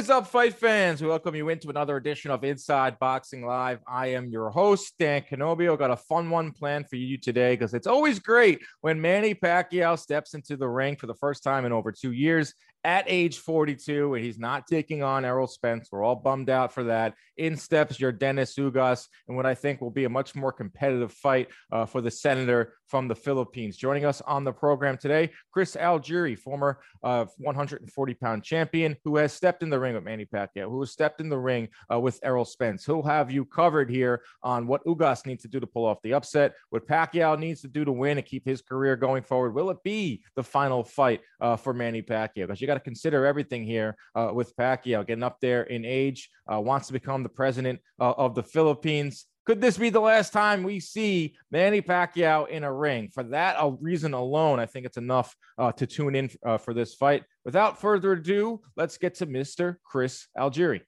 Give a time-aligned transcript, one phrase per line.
[0.00, 1.02] Is up, fight fans?
[1.02, 3.80] We welcome you into another edition of Inside Boxing Live.
[3.86, 5.78] I am your host, Dan Canobbio.
[5.78, 9.98] Got a fun one planned for you today because it's always great when Manny Pacquiao
[9.98, 14.14] steps into the ring for the first time in over two years at age 42,
[14.14, 15.88] and he's not taking on Errol Spence.
[15.90, 17.14] We're all bummed out for that.
[17.36, 21.48] In steps Yordenis Ugas, and what I think will be a much more competitive fight
[21.72, 23.76] uh, for the senator from the Philippines.
[23.76, 29.32] Joining us on the program today, Chris Algieri, former uh, 140 pound champion who has
[29.32, 32.18] stepped in the ring with Manny Pacquiao, who has stepped in the ring uh, with
[32.22, 32.84] Errol Spence.
[32.84, 36.14] He'll have you covered here on what Ugas needs to do to pull off the
[36.14, 39.54] upset, what Pacquiao needs to do to win and keep his career going forward.
[39.54, 42.46] Will it be the final fight uh, for Manny Pacquiao?
[42.46, 46.30] Because you got to consider everything here uh, with Pacquiao getting up there in age,
[46.52, 49.26] uh, wants to become the president uh, of the Philippines.
[49.44, 53.08] Could this be the last time we see Manny Pacquiao in a ring?
[53.12, 56.94] For that reason alone, I think it's enough uh, to tune in uh, for this
[56.94, 57.24] fight.
[57.44, 59.76] Without further ado, let's get to Mr.
[59.82, 60.82] Chris Algieri.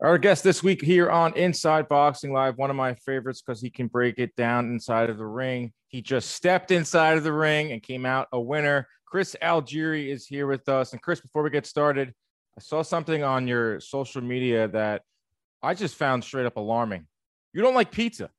[0.00, 3.68] Our guest this week here on Inside Boxing Live, one of my favorites because he
[3.68, 5.72] can break it down inside of the ring.
[5.88, 8.86] He just stepped inside of the ring and came out a winner.
[9.06, 10.92] Chris Algieri is here with us.
[10.92, 12.14] And Chris, before we get started,
[12.56, 15.02] I saw something on your social media that
[15.64, 17.08] I just found straight up alarming.
[17.52, 18.30] You don't like pizza.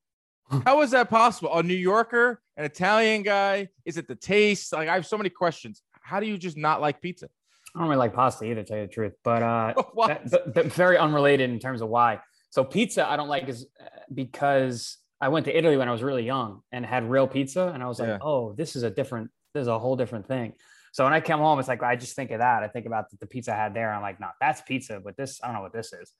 [0.65, 1.53] How is that possible?
[1.53, 3.67] A New Yorker, an Italian guy?
[3.83, 4.71] Is it the taste?
[4.71, 5.81] Like I have so many questions.
[6.01, 7.27] How do you just not like pizza?
[7.75, 9.13] I don't really like pasta either, to tell you the truth.
[9.23, 9.73] But uh,
[10.07, 12.19] that, but, but very unrelated in terms of why.
[12.49, 16.01] So pizza, I don't like is uh, because I went to Italy when I was
[16.01, 18.17] really young and had real pizza, and I was like, yeah.
[18.21, 20.53] oh, this is a different, this is a whole different thing.
[20.91, 22.63] So when I come home, it's like I just think of that.
[22.63, 23.93] I think about the, the pizza I had there.
[23.93, 26.11] I'm like, no, that's pizza, but this I don't know what this is.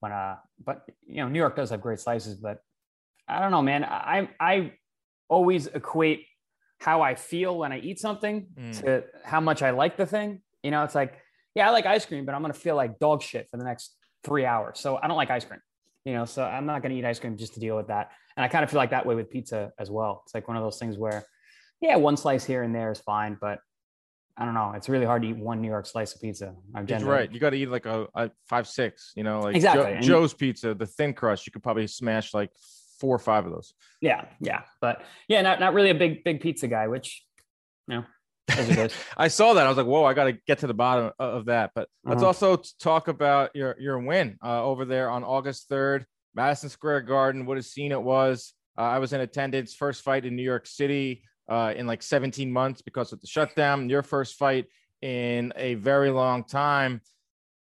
[0.00, 2.58] When uh, but you know, New York does have great slices, but
[3.28, 3.84] I don't know, man.
[3.84, 4.72] I I
[5.28, 6.26] always equate
[6.80, 8.80] how I feel when I eat something mm.
[8.80, 10.42] to how much I like the thing.
[10.62, 11.14] You know, it's like,
[11.54, 13.96] yeah, I like ice cream, but I'm gonna feel like dog shit for the next
[14.24, 14.78] three hours.
[14.80, 15.60] So I don't like ice cream.
[16.04, 18.10] You know, so I'm not gonna eat ice cream just to deal with that.
[18.36, 20.22] And I kind of feel like that way with pizza as well.
[20.24, 21.24] It's like one of those things where,
[21.80, 23.58] yeah, one slice here and there is fine, but
[24.36, 24.72] I don't know.
[24.74, 26.54] It's really hard to eat one New York slice of pizza.
[26.74, 27.30] I've That's right.
[27.30, 29.96] You got to eat like a, a, five, six, you know, like exactly.
[30.00, 31.46] Jo- Joe's pizza, the thin crust.
[31.46, 32.50] You could probably smash like
[32.98, 33.74] four or five of those.
[34.00, 34.24] Yeah.
[34.40, 34.62] Yeah.
[34.80, 37.22] But yeah, not, not really a big, big pizza guy, which,
[37.86, 38.04] you know,
[39.16, 39.66] I saw that.
[39.66, 41.72] I was like, whoa, I got to get to the bottom of that.
[41.74, 42.14] But uh-huh.
[42.14, 46.04] let's also talk about your, your win uh, over there on August 3rd,
[46.34, 47.46] Madison Square Garden.
[47.46, 48.54] What a scene it was.
[48.78, 52.50] Uh, I was in attendance, first fight in New York City uh, in like 17
[52.50, 53.90] months because of the shutdown.
[53.90, 54.66] Your first fight
[55.02, 57.00] in a very long time.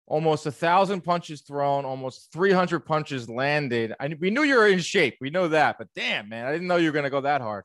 [0.06, 3.94] Almost a thousand punches thrown, almost 300 punches landed.
[4.00, 5.18] I, we knew you were in shape.
[5.22, 7.42] We know that, but damn, man, I didn't know you were going to go that
[7.42, 7.64] hard.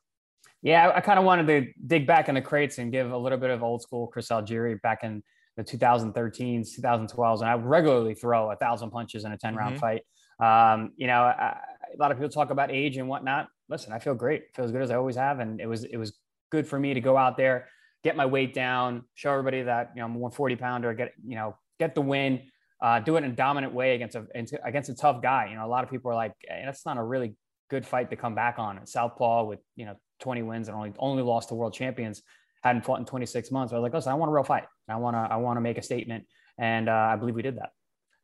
[0.65, 3.17] Yeah, I, I kind of wanted to dig back in the crates and give a
[3.17, 5.23] little bit of old school Chris Algieri back in
[5.55, 9.79] the 2013s, 2012s, and I regularly throw a thousand punches in a 10 round mm-hmm.
[9.79, 10.01] fight.
[10.39, 11.57] Um, you know, I,
[11.93, 14.55] a lot of people talk about age and whatnot listen, I feel great.
[14.55, 15.39] Feel as good as I always have.
[15.39, 16.17] And it was, it was
[16.51, 17.67] good for me to go out there,
[18.03, 21.35] get my weight down, show everybody that, you know, I'm a 140 pounder, get, you
[21.35, 22.41] know, get the win,
[22.81, 24.25] uh, do it in a dominant way against a,
[24.63, 25.47] against a tough guy.
[25.49, 27.35] You know, a lot of people are like, hey, that's not a really
[27.69, 28.85] good fight to come back on.
[28.85, 32.21] Southpaw with, you know, 20 wins and only, only lost to world champions,
[32.63, 33.73] hadn't fought in 26 months.
[33.73, 34.65] I was like, listen, I want a real fight.
[34.89, 36.25] I want to, I want to make a statement.
[36.57, 37.69] And uh, I believe we did that.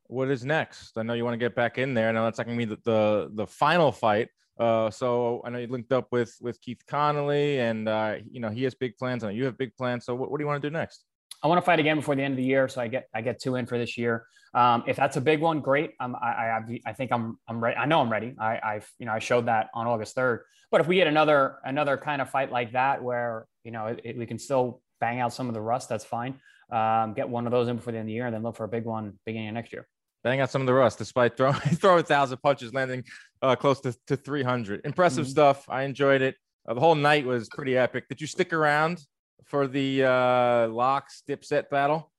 [0.08, 0.98] What is next?
[0.98, 2.12] I know you want to get back in there.
[2.12, 4.28] Now that's not going to be the, the, the final fight,
[4.62, 8.50] uh, so I know you linked up with with Keith Connolly, and uh, you know
[8.50, 9.24] he has big plans.
[9.24, 10.06] I know you have big plans.
[10.06, 11.04] So what, what do you want to do next?
[11.44, 13.22] I want to fight again before the end of the year, so I get I
[13.22, 14.26] get two in for this year.
[14.54, 15.94] Um, if that's a big one, great.
[16.00, 17.78] Um, I, I I think I'm I'm ready.
[17.78, 18.36] I know I'm ready.
[18.40, 20.46] I I you know I showed that on August third.
[20.70, 24.02] But if we get another another kind of fight like that, where you know it,
[24.04, 26.40] it, we can still bang out some of the rust, that's fine.
[26.72, 28.56] Um, get one of those in before the end of the year, and then look
[28.56, 29.88] for a big one beginning of next year
[30.24, 33.04] bang out some of the rust despite throwing throwing a thousand punches, landing
[33.42, 34.82] uh, close to, to 300.
[34.86, 35.32] Impressive mm-hmm.
[35.32, 35.66] stuff.
[35.70, 36.36] I enjoyed it.
[36.68, 38.08] Uh, the whole night was pretty epic.
[38.08, 39.04] Did you stick around
[39.52, 42.12] for the uh, Lox dipset battle?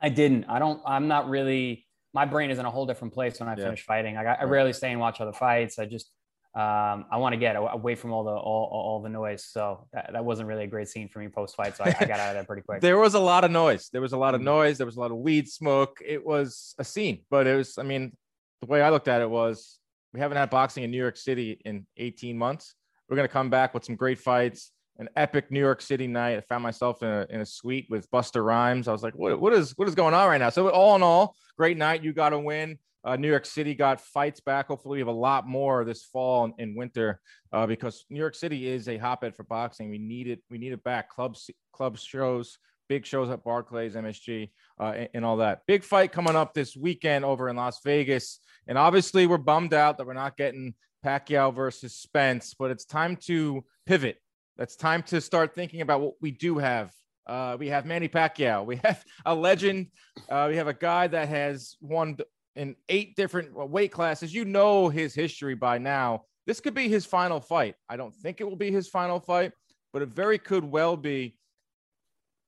[0.00, 0.44] I didn't.
[0.48, 0.80] I don't.
[0.86, 1.86] I'm not really.
[2.14, 3.64] My brain is in a whole different place when I yeah.
[3.64, 4.16] finish fighting.
[4.16, 5.78] I, I rarely stay and watch other fights.
[5.78, 6.10] I just
[6.54, 9.44] um, I want to get away from all the all, all the noise.
[9.44, 11.76] So that, that wasn't really a great scene for me post fight.
[11.76, 12.80] So I, I, got out of there pretty quick.
[12.88, 13.88] there was a lot of noise.
[13.92, 14.44] There was a lot of mm.
[14.44, 14.78] noise.
[14.78, 15.98] There was a lot of weed smoke.
[16.04, 17.78] It was a scene, but it was.
[17.78, 18.16] I mean,
[18.60, 19.78] the way I looked at it was,
[20.12, 22.74] we haven't had boxing in New York City in 18 months.
[23.08, 24.72] We're gonna come back with some great fights.
[25.00, 26.36] An epic New York City night.
[26.36, 28.86] I found myself in a, in a suite with Busta Rhymes.
[28.86, 30.50] I was like, what, what is what is going on right now?
[30.50, 32.04] So all in all, great night.
[32.04, 32.78] You got to win.
[33.02, 34.68] Uh, New York City got fights back.
[34.68, 37.20] Hopefully, we have a lot more this fall and, and winter
[37.52, 39.88] uh, because New York City is a hotbed for boxing.
[39.88, 40.42] We need it.
[40.50, 41.08] We need it back.
[41.08, 42.58] Clubs, club shows,
[42.90, 45.62] big shows at Barclays, MSG, uh, and, and, all that.
[45.66, 49.96] Big fight coming up this weekend over in Las Vegas, and obviously we're bummed out
[49.96, 50.74] that we're not getting
[51.04, 54.18] Pacquiao versus Spence, but it's time to pivot.
[54.60, 56.92] It's time to start thinking about what we do have.
[57.26, 58.66] Uh, we have Manny Pacquiao.
[58.66, 59.86] We have a legend.
[60.28, 62.18] Uh, we have a guy that has won
[62.56, 64.34] in eight different weight classes.
[64.34, 66.24] You know his history by now.
[66.46, 67.74] This could be his final fight.
[67.88, 69.52] I don't think it will be his final fight,
[69.94, 71.38] but it very could well be.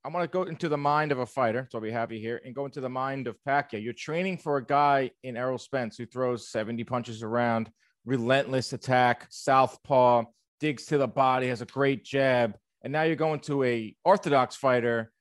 [0.04, 2.42] I want to go into the mind of a fighter, so I'll be happy here,
[2.44, 3.82] and go into the mind of Pacquiao.
[3.82, 7.70] You're training for a guy in Errol Spence who throws 70 punches around,
[8.04, 10.24] relentless attack, southpaw,
[10.62, 14.54] digs to the body, has a great jab, and now you're going to a orthodox
[14.54, 15.12] fighter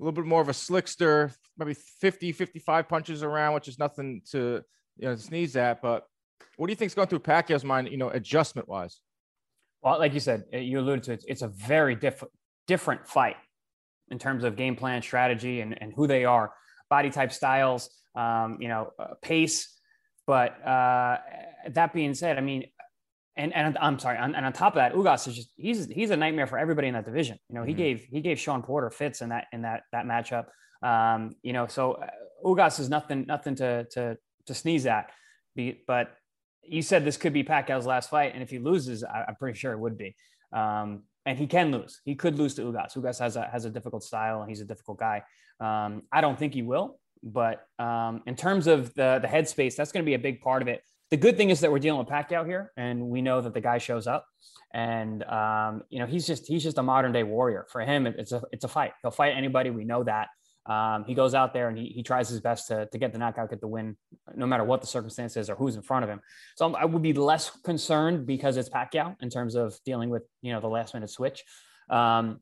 [0.00, 4.20] a little bit more of a slickster, maybe 50, 55 punches around, which is nothing
[4.32, 4.62] to
[4.96, 5.80] you know sneeze at.
[5.80, 6.04] But
[6.56, 8.98] what do you think is going through Pacquiao's mind, you know, adjustment wise?
[9.80, 12.24] Well, like you said, eh, you alluded to it, it's a very diff-
[12.66, 13.36] different fight
[14.10, 16.52] in terms of game plan, strategy, and, and who they are,
[16.90, 19.78] body type, styles, um, you know, uh, pace.
[20.26, 21.18] But uh,
[21.68, 22.64] that being said, I mean,
[23.36, 26.10] and and I'm sorry, and, and on top of that, Ugas is just he's he's
[26.10, 27.38] a nightmare for everybody in that division.
[27.48, 27.78] You know, he mm-hmm.
[27.78, 30.46] gave he gave Shawn Porter fits in that in that that matchup.
[30.82, 32.06] Um, you know, so uh,
[32.44, 34.16] Ugas is nothing nothing to to
[34.46, 35.10] to sneeze at.
[35.86, 36.14] But
[36.62, 39.58] you said this could be Pacquiao's last fight, and if he loses, I, am pretty
[39.58, 40.14] sure it would be.
[40.52, 42.00] Um, and he can lose.
[42.04, 42.96] He could lose to Ugas.
[42.96, 45.22] Ugas has a has a difficult style, and he's a difficult guy.
[45.58, 49.90] Um, I don't think he will, but um, in terms of the the headspace, that's
[49.90, 50.82] going to be a big part of it
[51.14, 53.60] the good thing is that we're dealing with Pacquiao here, and we know that the
[53.60, 54.26] guy shows up,
[54.72, 57.66] and um, you know he's just he's just a modern day warrior.
[57.70, 58.94] For him, it's a it's a fight.
[59.00, 59.70] He'll fight anybody.
[59.70, 60.26] We know that.
[60.66, 63.18] Um, he goes out there and he, he tries his best to, to get the
[63.18, 63.96] knockout, get the win,
[64.34, 66.20] no matter what the circumstances or who's in front of him.
[66.56, 70.52] So I would be less concerned because it's Pacquiao in terms of dealing with you
[70.52, 71.44] know the last minute switch.
[71.90, 72.40] Um,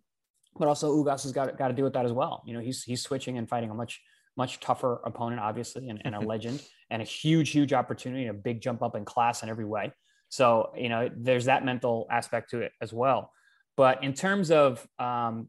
[0.56, 2.42] but also Ugas has got got to deal with that as well.
[2.46, 4.00] You know, he's he's switching and fighting a much
[4.37, 8.40] much tougher opponent, obviously, and, and a legend and a huge, huge opportunity and a
[8.40, 9.93] big jump up in class in every way.
[10.29, 13.31] So, you know, there's that mental aspect to it as well.
[13.76, 15.49] But in terms of, um,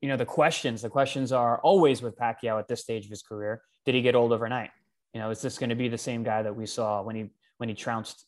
[0.00, 3.22] you know, the questions, the questions are always with Pacquiao at this stage of his
[3.22, 3.62] career.
[3.84, 4.70] Did he get old overnight?
[5.14, 7.30] You know, is this going to be the same guy that we saw when he
[7.56, 8.24] when he trounced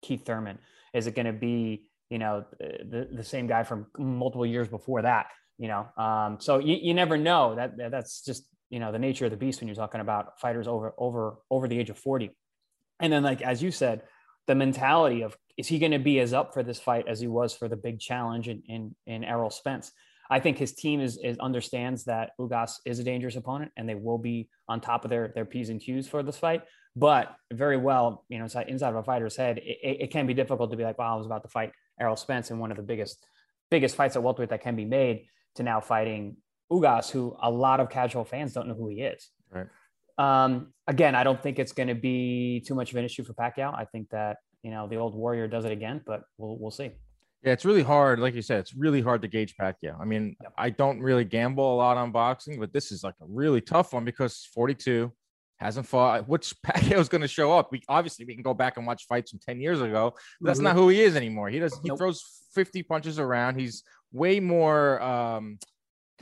[0.00, 0.58] Keith Thurman?
[0.94, 5.02] Is it going to be, you know, the, the same guy from multiple years before
[5.02, 5.26] that?
[5.58, 7.54] You know, um, so you, you never know.
[7.54, 10.66] That that's just you know the nature of the beast when you're talking about fighters
[10.66, 12.30] over over over the age of 40
[12.98, 14.02] and then like as you said
[14.46, 17.26] the mentality of is he going to be as up for this fight as he
[17.26, 19.92] was for the big challenge in in, in errol spence?
[20.30, 23.94] I think his team is, is understands that ugas is a dangerous opponent and they
[23.94, 26.62] will be on top of their their p's and q's for this fight.
[26.96, 30.34] But very well you know inside, inside of a fighter's head it, it can be
[30.34, 32.76] difficult to be like wow i was about to fight errol spence in one of
[32.76, 33.26] the biggest
[33.70, 36.36] biggest fights at welterweight that can be made to now fighting
[36.72, 39.28] Ugas, who a lot of casual fans don't know who he is.
[39.50, 39.66] Right.
[40.18, 43.34] Um, again, I don't think it's going to be too much of an issue for
[43.34, 43.74] Pacquiao.
[43.76, 46.90] I think that you know the old warrior does it again, but we'll we'll see.
[47.42, 48.20] Yeah, it's really hard.
[48.20, 50.00] Like you said, it's really hard to gauge Pacquiao.
[50.00, 50.52] I mean, yep.
[50.56, 53.92] I don't really gamble a lot on boxing, but this is like a really tough
[53.92, 55.12] one because 42
[55.56, 56.28] hasn't fought.
[56.28, 57.72] Which Pacquiao is going to show up?
[57.72, 60.14] We obviously we can go back and watch fights from 10 years ago.
[60.40, 60.66] That's mm-hmm.
[60.66, 61.48] not who he is anymore.
[61.48, 61.76] He does.
[61.82, 61.98] He nope.
[61.98, 62.22] throws
[62.54, 63.58] 50 punches around.
[63.58, 63.82] He's
[64.12, 65.58] way more um,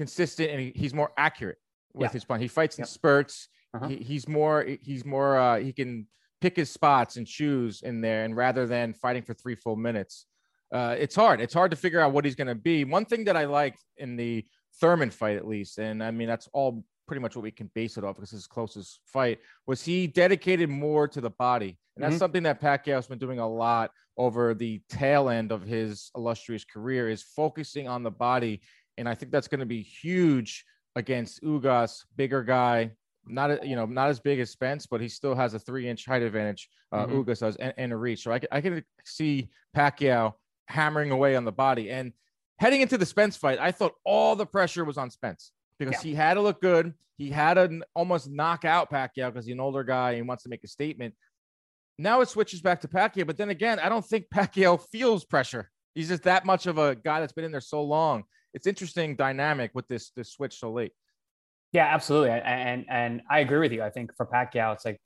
[0.00, 1.59] consistent and he, he's more accurate
[1.92, 2.12] with yeah.
[2.14, 2.40] his punch.
[2.40, 3.49] He fights in spurts.
[3.75, 3.88] Uh-huh.
[3.88, 6.07] He, he's more he's more uh, he can
[6.40, 10.25] pick his spots and choose in there, and rather than fighting for three full minutes,
[10.73, 11.38] uh, it's hard.
[11.42, 12.85] It's hard to figure out what he's going to be.
[12.85, 14.47] One thing that I liked in the
[14.80, 17.99] Thurman fight, at least, and I mean that's all pretty much what we can base
[17.99, 22.12] it off because his closest fight was he dedicated more to the body, and that's
[22.12, 22.21] mm-hmm.
[22.21, 27.11] something that Pacquiao's been doing a lot over the tail end of his illustrious career
[27.11, 28.62] is focusing on the body
[29.00, 30.64] and I think that's going to be huge
[30.95, 32.92] against Ugas, bigger guy,
[33.26, 36.07] not you know not as big as Spence, but he still has a three inch
[36.07, 36.69] height advantage.
[36.92, 37.21] Uh, mm-hmm.
[37.21, 40.35] Ugas does and, and, a reach, so I, I can see Pacquiao
[40.66, 41.90] hammering away on the body.
[41.90, 42.12] And
[42.59, 46.11] heading into the Spence fight, I thought all the pressure was on Spence because yeah.
[46.11, 46.95] he had to look good.
[47.16, 50.42] He had to almost knock out Pacquiao because he's an older guy and he wants
[50.45, 51.14] to make a statement.
[51.99, 53.26] now it switches back to Pacquiao.
[53.26, 55.71] But then again, I don't think Pacquiao feels pressure.
[55.95, 58.25] He's just that much of a guy that's been in there so long.
[58.54, 60.92] It's interesting dynamic with this this switch so late.
[61.73, 62.30] Yeah, absolutely.
[62.30, 63.83] And and I agree with you.
[63.83, 65.00] I think for Pacquiao, it's like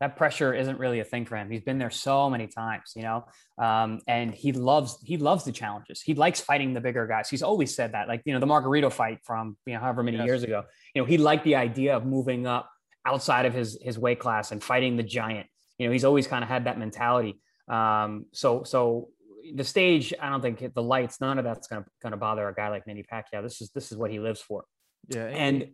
[0.00, 1.50] that pressure isn't really a thing for him.
[1.50, 3.24] He's been there so many times, you know,
[3.58, 6.00] um, and he loves he loves the challenges.
[6.00, 7.28] He likes fighting the bigger guys.
[7.28, 10.16] He's always said that, like you know, the Margarito fight from you know however many
[10.16, 10.26] yes.
[10.26, 10.64] years ago.
[10.94, 12.70] You know, he liked the idea of moving up
[13.04, 15.48] outside of his his weight class and fighting the giant.
[15.78, 17.40] You know, he's always kind of had that mentality.
[17.68, 19.08] Um, so so
[19.54, 22.68] the stage, I don't think the lights, none of that's gonna gonna bother a guy
[22.68, 23.42] like Manny Pacquiao.
[23.42, 24.64] This is this is what he lives for.
[25.08, 25.68] Yeah, and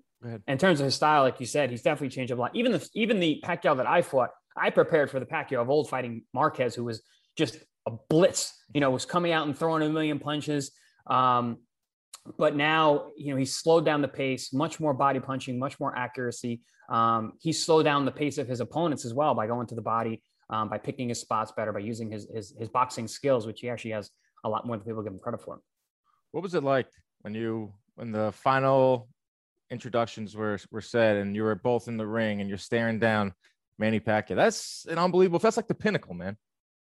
[0.46, 2.54] in terms of his style, like you said, he's definitely changed a lot.
[2.54, 5.88] Even the even the Pacquiao that I fought, I prepared for the Pacquiao of old
[5.88, 7.02] fighting Marquez, who was
[7.36, 8.52] just a blitz.
[8.74, 10.72] You know, was coming out and throwing a million punches.
[11.06, 11.58] Um,
[12.38, 15.96] but now, you know, he's slowed down the pace, much more body punching, much more
[15.96, 16.62] accuracy.
[16.88, 19.82] Um, he slowed down the pace of his opponents as well by going to the
[19.82, 23.60] body, um, by picking his spots better, by using his, his his boxing skills, which
[23.60, 24.10] he actually has
[24.44, 25.60] a lot more than people give him credit for.
[26.32, 26.88] What was it like
[27.22, 29.08] when you when the final
[29.70, 33.32] introductions were were said and you were both in the ring and you're staring down
[33.78, 34.36] Manny Pacquiao.
[34.36, 35.38] That's an unbelievable.
[35.38, 36.36] That's like the pinnacle, man.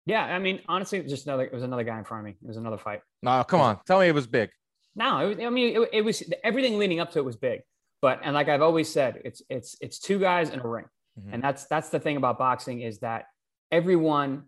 [0.06, 1.44] Yeah, I mean, honestly, just another.
[1.44, 2.38] It was another guy in front of me.
[2.42, 3.02] It was another fight.
[3.22, 4.50] No, come on, tell me it was big.
[4.96, 7.62] No, it was, I mean, it, it, was everything leading up to it was big.
[8.02, 10.86] But and like I've always said, it's it's it's two guys in a ring,
[11.20, 11.34] mm-hmm.
[11.34, 13.26] and that's that's the thing about boxing is that
[13.72, 14.44] everyone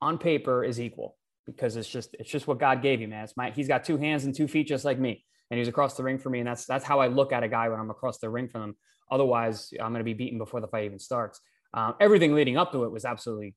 [0.00, 1.16] on paper is equal
[1.46, 3.24] because it's just it's just what God gave you, man.
[3.24, 5.98] It's my he's got two hands and two feet just like me and he's across
[5.98, 6.38] the ring for me.
[6.38, 8.62] And that's that's how I look at a guy when I'm across the ring from
[8.62, 8.76] him.
[9.10, 11.40] Otherwise, I'm going to be beaten before the fight even starts.
[11.74, 13.54] Um, everything leading up to it was absolutely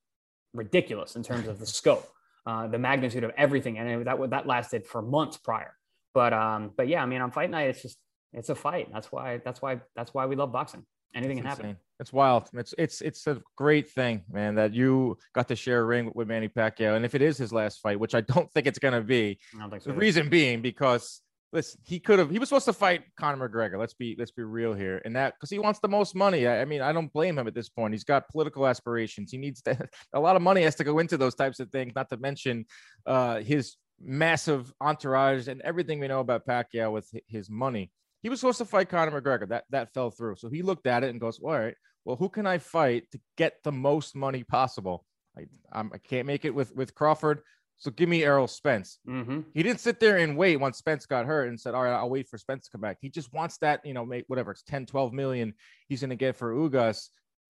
[0.54, 2.06] ridiculous in terms of the scope,
[2.46, 5.74] uh, the magnitude of everything, and that that lasted for months prior.
[6.14, 7.98] But um, but yeah, I mean, on fight night, it's just
[8.34, 8.90] it's a fight.
[8.92, 10.86] That's why that's why that's why we love boxing.
[11.16, 11.78] Anything can happen.
[12.00, 12.50] It's wild.
[12.54, 16.28] It's it's it's a great thing, man, that you got to share a ring with
[16.28, 16.96] Manny Pacquiao.
[16.96, 19.40] And if it is his last fight, which I don't think it's going to be,
[19.80, 19.92] so.
[19.92, 21.22] the reason being because
[21.56, 22.30] listen, he could have.
[22.30, 23.80] He was supposed to fight Conor McGregor.
[23.80, 26.48] Let's be let's be real here, and that because he wants the most money.
[26.48, 27.94] I, I, mean, I don't blame him at this point.
[27.94, 29.32] He's got political aspirations.
[29.32, 29.78] He needs to,
[30.14, 31.94] a lot of money has to go into those types of things.
[31.96, 32.66] Not to mention
[33.06, 37.92] uh, his massive entourage and everything we know about Pacquiao with his money.
[38.25, 39.48] He was supposed to fight Conor McGregor.
[39.50, 40.38] That that fell through.
[40.38, 43.20] So he looked at it and goes, "All right, well, who can I fight to
[43.38, 45.05] get the most money possible?
[45.38, 47.44] I, I'm, I can't make it with with Crawford.
[47.77, 48.98] So give me Errol Spence.
[49.08, 49.41] Mm-hmm.
[49.53, 52.10] He didn't sit there and wait once Spence got hurt and said, all right, I'll
[52.10, 52.98] wait for Spence to come back.
[53.00, 55.53] He just wants that, you know, make whatever it's 10, 12 million
[55.88, 57.10] he's going to get for Ugas.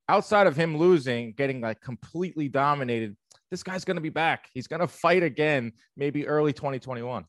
[0.10, 3.16] Outside of him losing, getting like completely dominated,
[3.50, 4.50] this guy's going to be back.
[4.54, 7.24] He's going to fight again, maybe early 2021.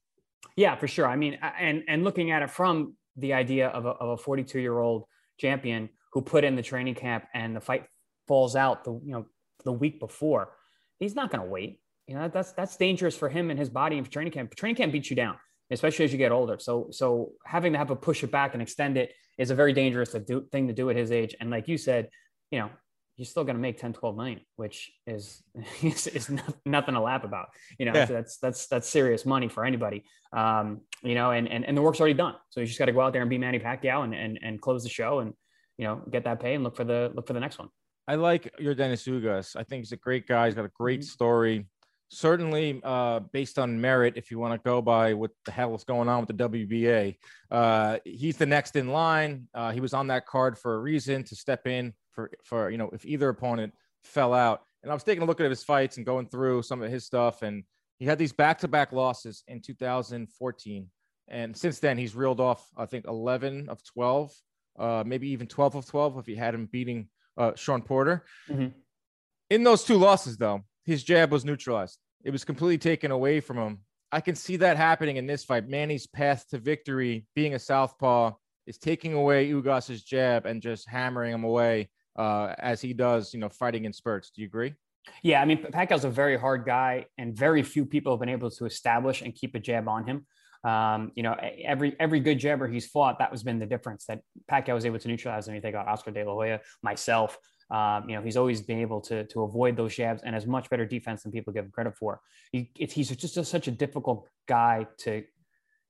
[0.57, 1.07] Yeah, for sure.
[1.07, 4.61] I mean, and and looking at it from the idea of a, of a 42
[4.61, 5.05] year old
[5.39, 7.85] champion who put in the training camp and the fight
[8.27, 9.27] falls out the you know
[9.65, 10.53] the week before,
[10.99, 13.99] he's not going to wait you know that's that's dangerous for him and his body
[13.99, 14.55] and training camp.
[14.55, 15.37] Training camp beats you down,
[15.71, 16.59] especially as you get older.
[16.59, 19.73] So so having to have to push it back and extend it is a very
[19.73, 20.15] dangerous
[20.53, 21.35] thing to do at his age.
[21.41, 22.09] And like you said,
[22.51, 22.71] you know,
[23.17, 25.43] you're still going to make 10, 12 million, which is,
[25.83, 26.31] is, is
[26.65, 27.49] nothing to laugh about.
[27.79, 28.07] You know, yeah.
[28.07, 30.05] so that's, that's, that's serious money for anybody.
[30.33, 32.35] Um, you know, and, and, and the work's already done.
[32.51, 34.61] So you just got to go out there and be Manny Pacquiao and, and, and
[34.61, 35.33] close the show and,
[35.79, 37.69] you know, get that pay and look for the, look for the next one.
[38.09, 39.57] I like Yordenis Ugas.
[39.57, 40.47] I think he's a great guy.
[40.47, 41.07] He's got a great mm-hmm.
[41.07, 41.67] story
[42.09, 45.85] certainly uh, based on merit, if you want to go by what the hell is
[45.85, 47.17] going on with the WBA,
[47.51, 49.49] uh, he's the next in line.
[49.55, 52.79] Uh, he was on that card for a reason to step in for for you
[52.79, 54.63] know if either opponent fell out.
[54.83, 57.05] And I was taking a look at his fights and going through some of his
[57.05, 57.63] stuff, and
[57.99, 60.91] he had these back-to-back losses in 2014,
[61.29, 64.33] and since then he's reeled off I think 11 of 12,
[64.79, 68.25] uh, maybe even 12 of 12 if he had him beating uh, Shawn Porter.
[68.49, 68.69] Mm-hmm.
[69.51, 71.99] In those two losses, though, his jab was neutralized.
[72.25, 73.79] It was completely taken away from him.
[74.11, 75.69] I can see that happening in this fight.
[75.69, 78.33] Manny's path to victory, being a southpaw,
[78.67, 83.41] is taking away Ugas's jab and just hammering him away uh, as he does, you
[83.41, 84.31] know, fighting in spurts.
[84.31, 84.75] Do you agree?
[85.23, 88.51] Yeah, I mean, Pacquiao's a very hard guy, and very few people have been able
[88.51, 90.27] to establish and keep a jab on him.
[90.65, 94.21] Um, you know, every every good jabber he's fought, that was been the difference that
[94.51, 95.49] Pacquiao was able to neutralize.
[95.49, 97.39] I mean, they got Oscar De La Hoya, myself,
[97.71, 100.71] um, you know, he's always been able to to avoid those jabs and has much
[100.71, 102.21] better defense than people give him credit for.
[102.53, 105.25] He, he's just a, such a difficult guy to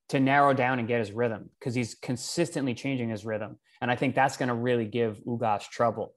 [0.08, 3.96] to narrow down and get his rhythm because he's consistently changing his rhythm, and I
[3.96, 6.14] think that's going to really give Ugas trouble.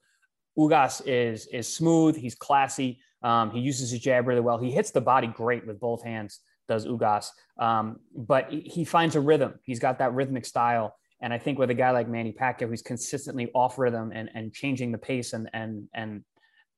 [0.58, 2.16] Ugas is is smooth.
[2.16, 3.00] He's classy.
[3.22, 4.58] Um, he uses his jab really well.
[4.58, 6.40] He hits the body great with both hands.
[6.68, 9.56] Does Ugas, um, but he finds a rhythm.
[9.64, 12.82] He's got that rhythmic style and I think with a guy like Manny Pacquiao, who's
[12.82, 16.24] consistently off rhythm and, and changing the pace and, and, and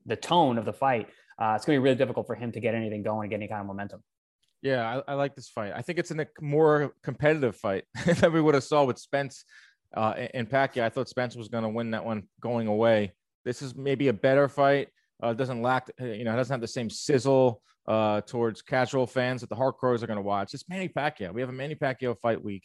[0.05, 2.59] the tone of the fight, uh, it's going to be really difficult for him to
[2.59, 4.03] get anything going and get any kind of momentum.
[4.61, 5.73] Yeah, I, I like this fight.
[5.75, 9.43] I think it's in a more competitive fight than we would have saw with Spence
[9.95, 10.83] uh, and Pacquiao.
[10.83, 13.13] I thought Spence was going to win that one going away.
[13.43, 14.89] This is maybe a better fight.
[15.21, 19.49] Uh, doesn't lack, you know, doesn't have the same sizzle uh, towards casual fans that
[19.49, 20.53] the hardcores are going to watch.
[20.53, 21.33] It's Manny Pacquiao.
[21.33, 22.63] We have a Manny Pacquiao fight week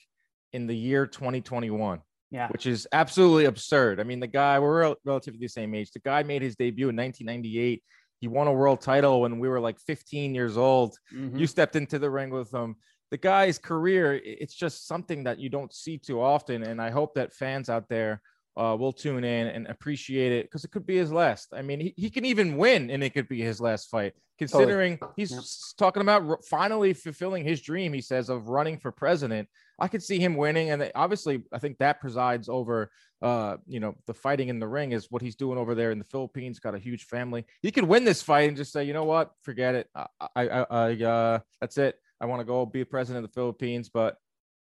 [0.52, 2.00] in the year 2021.
[2.30, 2.48] Yeah.
[2.48, 4.00] Which is absolutely absurd.
[4.00, 5.90] I mean, the guy, we're relatively the same age.
[5.92, 7.82] The guy made his debut in 1998.
[8.20, 10.96] He won a world title when we were like 15 years old.
[11.14, 11.38] Mm-hmm.
[11.38, 12.76] You stepped into the ring with him.
[13.10, 16.62] The guy's career, it's just something that you don't see too often.
[16.62, 18.20] And I hope that fans out there
[18.56, 21.48] uh, will tune in and appreciate it because it could be his last.
[21.52, 24.96] I mean, he, he can even win and it could be his last fight, considering
[24.96, 25.12] totally.
[25.16, 25.40] he's yeah.
[25.78, 29.48] talking about finally fulfilling his dream, he says, of running for president.
[29.78, 30.70] I could see him winning.
[30.70, 32.90] And obviously, I think that presides over,
[33.22, 35.98] uh, you know, the fighting in the ring is what he's doing over there in
[35.98, 36.58] the Philippines.
[36.58, 37.44] Got a huge family.
[37.62, 39.88] He could win this fight and just say, you know what, forget it.
[39.94, 41.98] I, I, I uh, that's it.
[42.20, 44.16] I want to go be president of the Philippines, but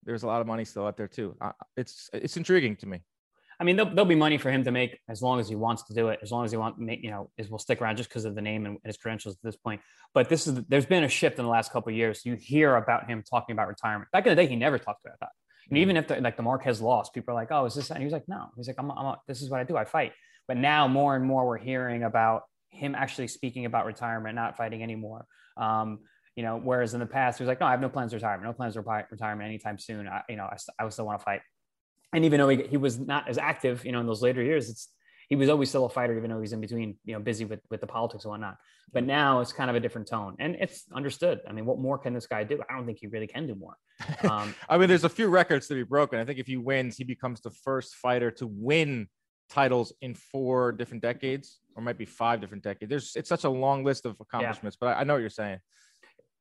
[0.03, 1.35] there's a lot of money still out there too.
[1.39, 3.01] Uh, it's it's intriguing to me.
[3.59, 5.83] I mean, there'll, there'll, be money for him to make as long as he wants
[5.83, 8.07] to do it, as long as he want you know, is will stick around just
[8.07, 9.81] because of the name and his credentials at this point.
[10.13, 12.23] But this is there's been a shift in the last couple of years.
[12.23, 14.11] You hear about him talking about retirement.
[14.11, 15.29] Back in the day, he never talked about that.
[15.69, 17.99] And even if the, like the Marquez lost, people are like, "Oh, is this?" And
[17.99, 19.75] he was like, "No." He's like, "I'm, I'm this is what I do.
[19.75, 20.13] I fight."
[20.47, 24.83] But now more and more we're hearing about him actually speaking about retirement, not fighting
[24.83, 25.25] anymore.
[25.57, 25.99] Um,
[26.35, 28.17] you know, whereas in the past he was like, "No, I have no plans to
[28.17, 28.39] retire.
[28.39, 30.07] No plans to retirement anytime soon.
[30.07, 31.41] I, you know, I, I still want to fight."
[32.13, 34.69] And even though he, he was not as active, you know, in those later years,
[34.69, 34.89] it's
[35.29, 37.59] he was always still a fighter, even though he's in between, you know, busy with
[37.69, 38.57] with the politics and whatnot.
[38.93, 41.41] But now it's kind of a different tone, and it's understood.
[41.47, 42.61] I mean, what more can this guy do?
[42.69, 43.77] I don't think he really can do more.
[44.29, 46.19] Um, I mean, there's a few records to be broken.
[46.19, 49.07] I think if he wins, he becomes the first fighter to win
[49.49, 52.89] titles in four different decades, or might be five different decades.
[52.89, 54.87] There's it's such a long list of accomplishments, yeah.
[54.87, 55.59] but I, I know what you're saying.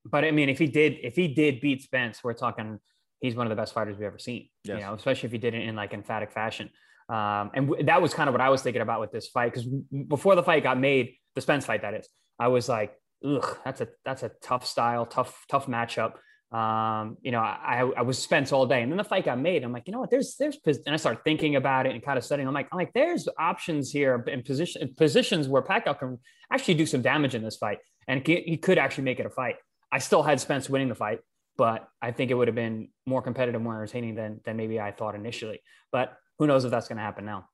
[0.05, 2.79] But I mean, if he did, if he did beat Spence, we're talking
[3.19, 4.49] he's one of the best fighters we've ever seen.
[4.63, 4.79] Yes.
[4.79, 6.69] You know, especially if he did it in like emphatic fashion.
[7.09, 9.53] Um, and w- that was kind of what I was thinking about with this fight
[9.53, 9.67] because
[10.07, 12.07] before the fight got made, the Spence fight that is,
[12.39, 12.93] I was like,
[13.25, 16.13] ugh, that's a that's a tough style, tough tough matchup.
[16.51, 19.63] Um, you know, I, I was Spence all day, and then the fight got made.
[19.63, 20.09] I'm like, you know what?
[20.09, 22.47] There's there's and I start thinking about it and kind of studying.
[22.47, 26.19] I'm like, I'm like, there's options here in position positions where Pacquiao can
[26.51, 29.55] actually do some damage in this fight, and he could actually make it a fight.
[29.91, 31.19] I still had Spence winning the fight
[31.57, 34.91] but I think it would have been more competitive, more entertaining than than maybe I
[34.91, 35.59] thought initially.
[35.91, 37.49] But who knows if that's going to happen now?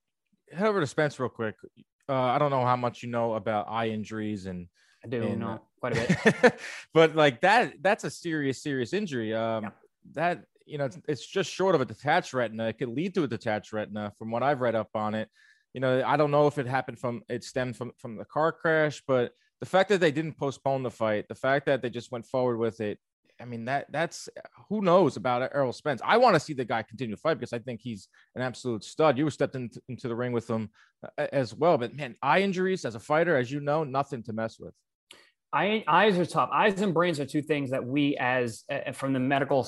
[0.51, 1.55] Head over to Spence real quick.
[2.07, 4.67] Uh, I don't know how much you know about eye injuries and
[5.03, 6.59] I do and, know uh, quite a bit,
[6.93, 9.33] but like that, that's a serious, serious injury.
[9.33, 9.69] Um, yeah.
[10.13, 12.67] That you know, it's, it's just short of a detached retina.
[12.67, 15.29] It could lead to a detached retina, from what I've read up on it.
[15.73, 18.51] You know, I don't know if it happened from it stemmed from from the car
[18.51, 22.11] crash, but the fact that they didn't postpone the fight, the fact that they just
[22.11, 22.99] went forward with it,
[23.41, 24.29] I mean that that's
[24.69, 26.01] who knows about Errol Spence.
[26.05, 28.83] I want to see the guy continue to fight because I think he's an absolute
[28.83, 29.17] stud.
[29.17, 30.69] You were stepped into, into the ring with him
[31.17, 34.33] uh, as well, but man, eye injuries as a fighter, as you know, nothing to
[34.33, 34.73] mess with.
[35.51, 36.49] Eye, eyes are tough.
[36.53, 39.67] Eyes and brains are two things that we, as uh, from the medical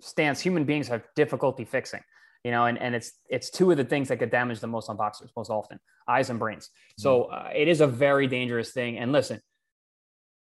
[0.00, 2.00] stance, human beings have difficulty fixing.
[2.44, 4.90] You know, and, and it's it's two of the things that get damaged the most
[4.90, 6.68] on boxers most often, eyes and brains.
[6.98, 7.46] So mm-hmm.
[7.46, 8.98] uh, it is a very dangerous thing.
[8.98, 9.40] And listen,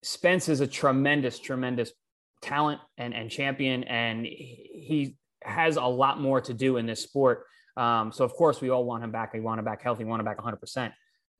[0.02, 1.92] Spence is a tremendous, tremendous
[2.44, 7.44] talent and, and champion, and he has a lot more to do in this sport.
[7.76, 9.32] Um, so, of course, we all want him back.
[9.32, 10.92] We want him back healthy, we want him back 100%.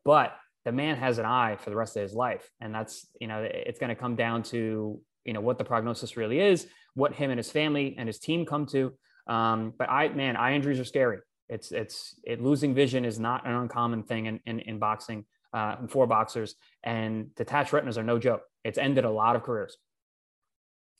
[0.04, 2.50] But the man has an eye for the rest of his life.
[2.60, 6.16] And that's, you know, it's going to come down to, you know, what the prognosis
[6.16, 8.92] really is, what him and his family and his team come to.
[9.26, 11.18] Um, but I, man, eye injuries are scary.
[11.48, 15.76] It's, it's, it losing vision is not an uncommon thing in, in, in boxing uh,
[15.88, 16.54] for boxers.
[16.82, 18.42] And detached retinas are no joke.
[18.64, 19.76] It's ended a lot of careers.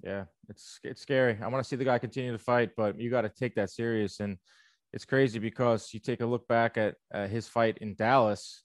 [0.02, 1.38] Yeah, it's it's scary.
[1.42, 3.70] I want to see the guy continue to fight, but you got to take that
[3.70, 4.20] serious.
[4.20, 4.36] And
[4.92, 8.62] it's crazy because you take a look back at uh, his fight in Dallas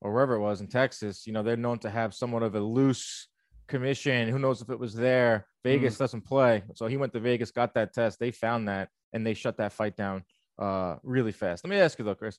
[0.00, 1.26] or wherever it was in Texas.
[1.26, 3.28] You know, they're known to have somewhat of a loose
[3.68, 4.28] commission.
[4.28, 5.46] Who knows if it was there?
[5.64, 5.98] Vegas mm.
[5.98, 8.18] doesn't play, so he went to Vegas, got that test.
[8.18, 10.24] They found that, and they shut that fight down
[10.58, 11.64] uh, really fast.
[11.64, 12.38] Let me ask you though, Chris.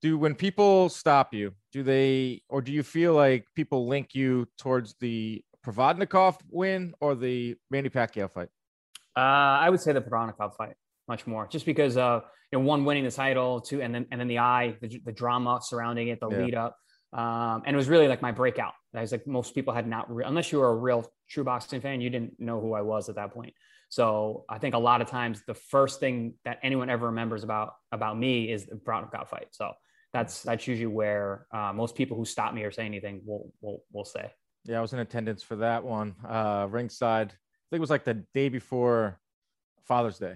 [0.00, 4.46] Do when people stop you, do they, or do you feel like people link you
[4.56, 8.48] towards the Provodnikov win or the Manny Pacquiao fight?
[9.16, 10.74] Uh, I would say the Provodnikov fight
[11.08, 14.20] much more, just because uh, you know one winning the title, two, and then and
[14.20, 16.38] then the eye, the, the drama surrounding it, the yeah.
[16.38, 16.76] lead up,
[17.12, 18.72] um, and it was really like my breakout.
[18.94, 21.80] I was like most people had not, re- unless you were a real true boxing
[21.80, 23.52] fan, you didn't know who I was at that point.
[23.90, 27.74] So I think a lot of times the first thing that anyone ever remembers about
[27.92, 29.48] about me is the Provodnikov fight.
[29.50, 29.72] So
[30.12, 33.82] that's that's usually where uh, most people who stop me or say anything will will
[33.92, 34.30] will say.
[34.64, 36.14] Yeah, I was in attendance for that one.
[36.26, 37.28] Uh, ringside.
[37.28, 39.18] I think it was like the day before
[39.84, 40.34] Father's Day,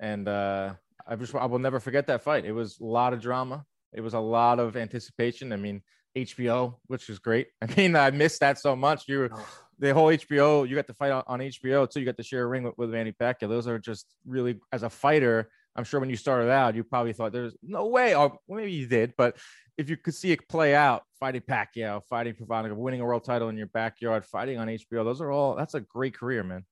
[0.00, 0.74] and uh,
[1.06, 2.44] I just I will never forget that fight.
[2.44, 3.64] It was a lot of drama.
[3.92, 5.52] It was a lot of anticipation.
[5.52, 5.82] I mean,
[6.16, 7.48] HBO, which is great.
[7.62, 9.04] I mean, I missed that so much.
[9.06, 9.30] You were
[9.78, 10.68] the whole HBO.
[10.68, 12.00] You got to fight on, on HBO too.
[12.00, 13.48] You got to share a ring with, with Manny Pacquiao.
[13.48, 17.12] Those are just really, as a fighter, I'm sure when you started out, you probably
[17.12, 19.36] thought there's no way, or well, maybe you did, but
[19.78, 23.48] if you could see it play out, fighting Pacquiao, fighting Provodnikov, winning a world title
[23.48, 25.54] in your backyard, fighting on HBO, those are all.
[25.54, 26.64] That's a great career, man.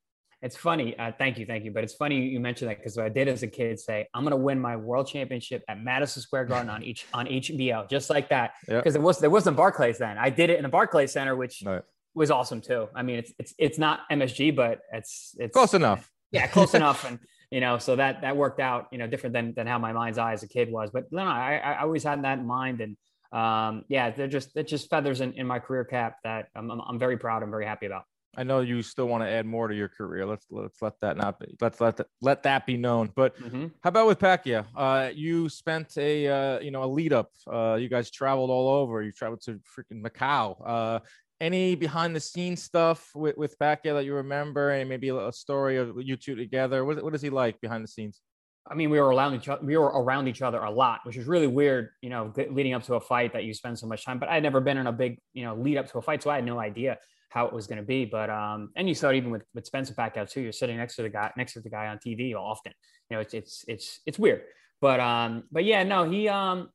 [0.45, 0.99] It's funny.
[0.99, 1.71] Uh, thank you, thank you.
[1.71, 4.33] But it's funny you mentioned that because I did as a kid say I'm going
[4.33, 8.29] to win my world championship at Madison Square Garden on each on HBO, just like
[8.29, 8.53] that.
[8.67, 8.93] Because yep.
[8.93, 10.19] there was there wasn't Barclays then.
[10.19, 11.81] I did it in the Barclays Center, which right.
[12.15, 12.89] was awesome too.
[12.95, 16.11] I mean, it's it's it's not MSG, but it's it's close enough.
[16.31, 17.07] Yeah, close enough.
[17.07, 17.21] And
[17.55, 18.89] you know, so that that worked out.
[18.91, 20.91] You know, different than than how my mind's eye as a kid was.
[20.91, 22.97] But no, I I always had that in mind and.
[23.33, 26.81] Um, yeah, they're just they're just feathers in, in my career cap that I'm, I'm,
[26.81, 27.43] I'm very proud.
[27.43, 28.05] I'm very happy about.
[28.37, 30.25] I know you still want to add more to your career.
[30.25, 31.57] Let's let's let that not be.
[31.61, 33.11] Let's let that, let that be known.
[33.15, 33.67] But mm-hmm.
[33.83, 34.67] how about with Pacquiao?
[34.77, 37.31] Uh, you spent a uh, you know a lead up.
[37.53, 39.03] Uh, you guys traveled all over.
[39.03, 41.01] You traveled to freaking Macau.
[41.41, 45.33] Any behind the scenes stuff with with Pacquiao that you remember, and maybe a little
[45.33, 46.85] story of you two together?
[46.85, 48.21] What what is he like behind the scenes?
[48.67, 49.65] I mean, we were around each other.
[49.65, 51.91] We were around each other a lot, which is really weird.
[52.01, 54.19] You know, leading up to a fight that you spend so much time.
[54.19, 56.31] But I'd never been in a big, you know, lead up to a fight, so
[56.31, 58.05] I had no idea how it was going to be.
[58.05, 60.41] But um, and you saw it even with with Spencer Pacquiao too.
[60.41, 62.73] You're sitting next to the guy next to the guy on TV often.
[63.11, 64.43] You know, it's it's it's it's weird.
[64.81, 66.71] But um, but yeah, no, he um,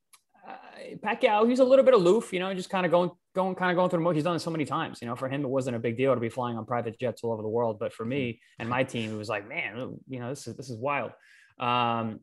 [0.50, 2.34] uh, Pacquiao, he's a little bit aloof.
[2.34, 4.16] You know, just kind of going going kind of going through the motion.
[4.16, 5.00] He's done it so many times.
[5.02, 7.24] You know, for him it wasn't a big deal to be flying on private jets
[7.24, 7.78] all over the world.
[7.80, 10.70] But for me and my team, it was like, man, you know, this is this
[10.70, 11.12] is wild.
[11.60, 12.22] Um,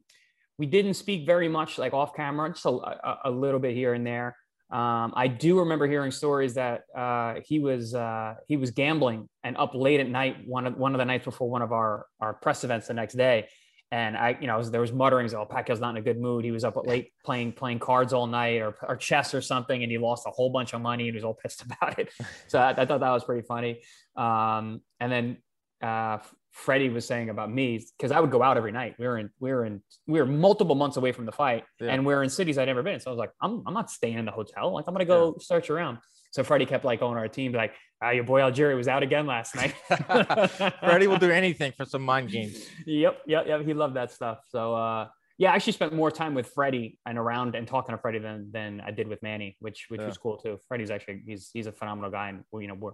[0.59, 3.95] we didn't speak very much like off camera, just a, a, a little bit here
[3.95, 4.37] and there.
[4.71, 9.57] Um, I do remember hearing stories that uh, he was uh, he was gambling and
[9.57, 12.35] up late at night one of one of the nights before one of our our
[12.35, 13.49] press events the next day,
[13.93, 16.45] and I you know was, there was mutterings oh Pacquiao's not in a good mood
[16.45, 19.91] he was up late playing playing cards all night or, or chess or something and
[19.91, 22.13] he lost a whole bunch of money and he was all pissed about it
[22.49, 23.83] so I, I thought that was pretty funny
[24.17, 25.37] um, and then
[25.83, 26.19] uh,
[26.57, 28.95] Freddie was saying about me because I would go out every night.
[28.99, 31.89] We were in we were in we were multiple months away from the fight, yeah.
[31.91, 32.99] and we are in cities I'd never been.
[32.99, 34.73] So I was like, I'm I'm not staying in the hotel.
[34.73, 35.45] Like I'm gonna go yeah.
[35.45, 35.99] search around.
[36.37, 37.73] So Freddie kept like on our team, like,
[38.03, 39.75] ah, your boy Algieri was out again last night.
[40.81, 42.63] Freddie will do anything for some mind games.
[42.85, 43.65] Yep, yep, yep.
[43.65, 44.41] He loved that stuff.
[44.51, 47.99] So uh, yeah, I actually spent more time with Freddie and around and talking to
[47.99, 50.09] Freddie than than I did with Manny, which which yeah.
[50.09, 50.59] was cool too.
[50.69, 52.93] Freddie's actually he's he's a phenomenal guy, and you know we're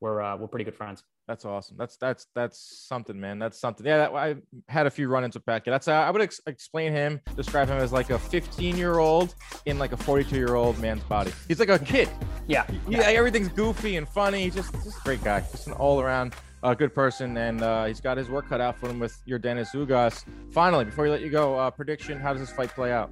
[0.00, 1.02] we're uh, we're pretty good friends.
[1.28, 1.76] That's awesome.
[1.78, 3.38] That's that's that's something, man.
[3.38, 3.86] That's something.
[3.86, 4.36] Yeah, that, I
[4.68, 5.66] had a few run-ins with Pacquiao.
[5.66, 9.34] That's uh, I would ex- explain him, describe him as like a 15-year-old
[9.66, 11.32] in like a 42-year-old man's body.
[11.48, 12.08] He's like a kid.
[12.46, 13.00] Yeah, he, yeah.
[13.00, 14.44] Everything's goofy and funny.
[14.44, 15.40] He's just just a great guy.
[15.52, 18.88] Just an all-around uh, good person, and uh, he's got his work cut out for
[18.88, 20.24] him with Yordenis Ugas.
[20.52, 23.10] Finally, before we let you go, uh, prediction: How does this fight play out?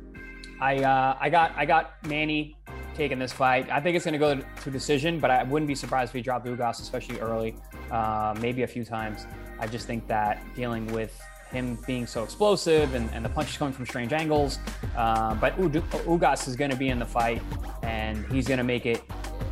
[0.61, 2.57] I uh, I got I got Manny
[2.99, 3.71] taking this fight.
[3.71, 6.21] I think it's going to go to decision, but I wouldn't be surprised if he
[6.21, 7.57] dropped Ugas, especially early,
[7.91, 9.27] uh, maybe a few times.
[9.61, 11.19] I just think that dealing with
[11.53, 14.59] him being so explosive and, and the punches coming from strange angles,
[14.97, 17.41] uh, but Ugas is going to be in the fight,
[17.83, 19.03] and he's going to make it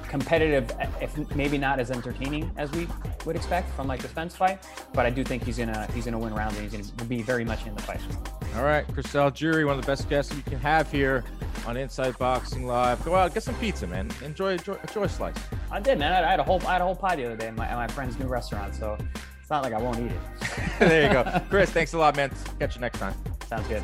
[0.08, 2.86] competitive, if maybe not as entertaining as we
[3.24, 4.66] would expect from like the Spence fight.
[4.92, 7.44] But I do think he's gonna he's gonna win rounds and he's gonna be very
[7.44, 8.00] much in the fight.
[8.56, 11.24] All right, Chris Algieri, one of the best guests you can have here
[11.66, 13.04] on Inside Boxing Live.
[13.04, 14.10] Go out, get some pizza, man.
[14.22, 15.36] Enjoy enjoy, enjoy a slice.
[15.70, 16.12] I did, man.
[16.12, 17.76] I had a whole I had a whole pie the other day at my, at
[17.76, 18.96] my friend's new restaurant, so
[19.40, 20.78] it's not like I won't eat it.
[20.78, 21.70] there you go, Chris.
[21.70, 22.30] Thanks a lot, man.
[22.58, 23.14] Catch you next time.
[23.48, 23.82] Sounds good.